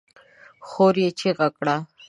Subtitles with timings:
[0.67, 1.75] خور يې چيغه کړه!